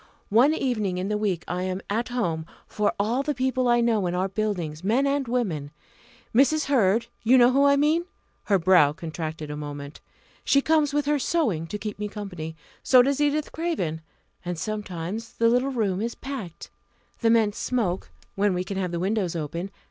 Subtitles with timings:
[0.29, 4.07] One evening in the week I am 'at home' for all the people I know
[4.07, 5.69] in our Buildings men and women.
[6.33, 6.65] Mrs.
[6.65, 8.05] Hurd you know who I mean?"
[8.45, 10.01] her brow contracted a moment
[10.43, 14.01] "she comes with her sewing to keep me company; so does Edith Craven;
[14.43, 16.71] and sometimes the little room is packed.
[17.19, 19.69] The men smoke when we can have the windows open!